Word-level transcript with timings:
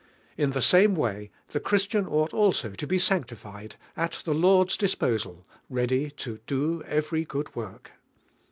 In 0.35 0.53
the 0.53 0.63
same 0.63 0.95
way 0.95 1.29
the 1.49 1.59
Christian 1.59 2.05
might 2.05 2.33
also 2.33 2.71
to 2.71 2.87
be 2.87 2.97
sane 2.97 3.23
tified, 3.23 3.73
at 3.95 4.13
the 4.25 4.33
Lord's 4.33 4.75
disposal, 4.75 5.45
"ready 5.69 6.09
to 6.09 6.39
do 6.47 6.81
every 6.87 7.23
good 7.23 7.55
wort." 7.55 7.89